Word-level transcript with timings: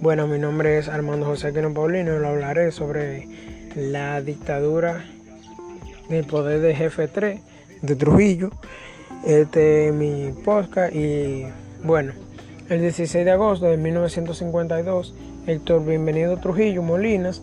Bueno, 0.00 0.28
mi 0.28 0.38
nombre 0.38 0.78
es 0.78 0.88
Armando 0.88 1.26
José 1.26 1.48
Aquino 1.48 1.74
Paulino 1.74 2.14
y 2.14 2.20
lo 2.20 2.28
hablaré 2.28 2.70
sobre 2.70 3.26
la 3.74 4.22
dictadura 4.22 5.04
del 6.08 6.24
poder 6.24 6.60
de 6.60 6.76
jefe 6.76 7.08
3 7.08 7.40
de 7.82 7.96
Trujillo. 7.96 8.50
Este 9.26 9.88
es 9.88 9.94
mi 9.94 10.30
podcast 10.44 10.94
y 10.94 11.46
bueno, 11.82 12.12
el 12.68 12.80
16 12.80 13.24
de 13.24 13.30
agosto 13.32 13.66
de 13.66 13.76
1952, 13.76 15.16
Héctor 15.48 15.84
Bienvenido 15.84 16.36
Trujillo 16.36 16.82
Molinas, 16.82 17.42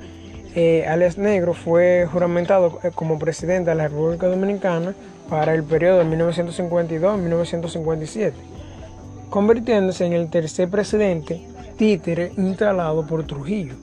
eh, 0.56 0.86
alias 0.88 1.18
Negro, 1.18 1.54
fue 1.54 2.08
juramentado 2.10 2.80
eh, 2.84 2.92
como 2.96 3.20
presidente 3.20 3.72
de 3.72 3.76
la 3.76 3.90
República 3.90 4.28
Dominicana 4.28 4.96
para 5.30 5.54
el 5.54 5.66
periodo 5.66 5.98
de 5.98 6.06
1952-1957, 6.06 8.32
convirtiéndose 9.30 10.06
en 10.06 10.14
el 10.14 10.30
tercer 10.30 10.70
presidente 10.70 11.54
títere 11.78 12.32
instalado 12.38 13.06
por 13.06 13.26
Trujillo. 13.26 13.76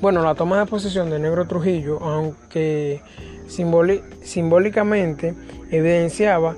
Bueno, 0.00 0.22
la 0.22 0.34
toma 0.34 0.58
de 0.58 0.66
posesión 0.66 1.08
de 1.10 1.18
Negro 1.18 1.46
Trujillo, 1.46 1.98
aunque 2.02 3.00
simbólicamente 4.22 5.34
evidenciaba 5.70 6.54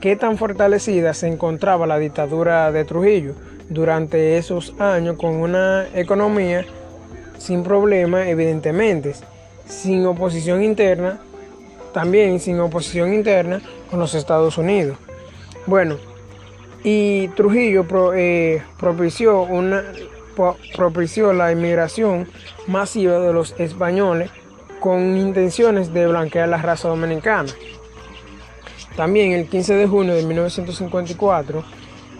qué 0.00 0.16
tan 0.16 0.36
fortalecida 0.36 1.14
se 1.14 1.28
encontraba 1.28 1.86
la 1.86 1.98
dictadura 1.98 2.72
de 2.72 2.84
Trujillo 2.84 3.34
durante 3.68 4.36
esos 4.36 4.74
años 4.80 5.16
con 5.16 5.36
una 5.36 5.86
economía 5.94 6.64
sin 7.38 7.62
problemas, 7.62 8.26
evidentemente, 8.26 9.14
sin 9.66 10.04
oposición 10.06 10.62
interna, 10.62 11.20
también 11.92 12.40
sin 12.40 12.58
oposición 12.60 13.14
interna 13.14 13.60
con 13.90 14.00
los 14.00 14.14
Estados 14.14 14.58
Unidos. 14.58 14.98
Bueno, 15.66 15.96
y 16.84 17.28
Trujillo 17.28 17.86
eh, 18.14 18.62
propició, 18.78 19.42
una, 19.42 19.84
propició 20.74 21.32
la 21.32 21.52
inmigración 21.52 22.28
masiva 22.66 23.18
de 23.18 23.32
los 23.32 23.54
españoles 23.58 24.30
con 24.80 25.16
intenciones 25.16 25.92
de 25.92 26.08
blanquear 26.08 26.48
la 26.48 26.58
raza 26.58 26.88
dominicana. 26.88 27.50
También 28.96 29.32
el 29.32 29.48
15 29.48 29.74
de 29.74 29.86
junio 29.86 30.14
de 30.14 30.24
1954, 30.24 31.64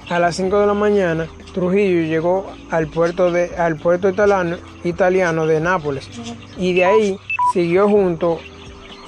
a 0.09 0.19
las 0.19 0.37
5 0.37 0.61
de 0.61 0.67
la 0.67 0.75
mañana, 0.75 1.29
Trujillo 1.53 2.07
llegó 2.09 2.47
al 2.71 2.87
puerto, 2.87 3.31
de, 3.31 3.55
al 3.57 3.77
puerto 3.77 4.09
italiano, 4.09 4.57
italiano 4.85 5.47
de 5.47 5.61
Nápoles 5.61 6.09
y 6.57 6.73
de 6.73 6.85
ahí 6.85 7.19
siguió 7.53 7.89
junto, 7.89 8.39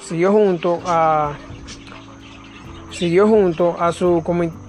siguió 0.01 0.31
junto 0.31 0.79
a 0.85 1.37
siguió 2.95 3.27
junto 3.27 3.75
a 3.79 3.91
su, 3.91 4.23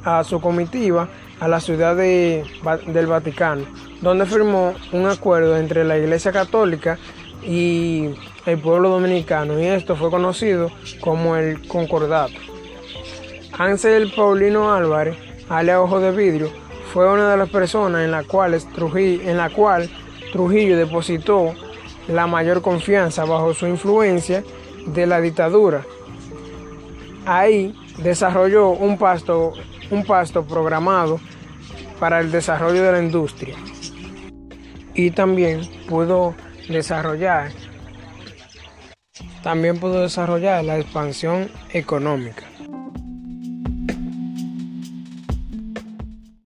a 0.05 0.25
su 0.25 0.41
comitiva 0.41 1.09
a 1.41 1.49
la 1.49 1.61
ciudad 1.61 1.97
de, 1.97 2.45
del 2.87 3.07
Vaticano, 3.07 3.65
donde 4.01 4.27
firmó 4.27 4.75
un 4.93 5.07
acuerdo 5.07 5.57
entre 5.57 5.85
la 5.85 5.99
Iglesia 5.99 6.33
Católica 6.33 6.99
y 7.43 8.11
el 8.47 8.59
pueblo 8.59 8.89
dominicano, 8.91 9.61
y 9.61 9.67
esto 9.67 9.97
fue 9.97 10.11
conocido 10.11 10.71
como 11.01 11.37
el 11.37 11.67
Concordato. 11.69 12.35
Ansel 13.59 14.13
Paulino 14.15 14.73
Álvarez, 14.73 15.17
alias 15.49 15.79
Ojo 15.79 16.01
de 16.01 16.11
Vidrio, 16.11 16.51
fue 16.93 17.11
una 17.13 17.31
de 17.31 17.37
las 17.37 17.51
personas 17.51 18.05
en, 18.05 18.11
las 18.11 18.27
cuales 18.27 18.67
Trujillo, 18.73 19.23
en 19.29 19.37
la 19.37 19.51
cual 19.51 19.91
Trujillo 20.33 20.77
depositó 20.77 21.53
la 22.09 22.27
mayor 22.27 22.63
confianza 22.63 23.25
bajo 23.25 23.53
su 23.55 23.67
influencia 23.67 24.43
de 24.87 25.07
la 25.07 25.21
dictadura. 25.21 25.85
Ahí 27.27 27.75
desarrolló 27.99 28.71
un 28.71 28.99
pasto, 28.99 29.53
un 29.91 30.05
pasto 30.05 30.45
programado 30.45 31.21
para 31.99 32.21
el 32.21 32.31
desarrollo 32.31 32.83
de 32.83 32.93
la 32.93 33.03
industria 33.03 33.57
y 34.95 35.11
también 35.11 35.63
pudo 35.89 36.35
desarrollar 36.69 37.53
también 39.47 39.79
pudo 39.79 40.03
desarrollar 40.03 40.65
la 40.65 40.77
expansión 40.77 41.49
económica. 41.73 42.43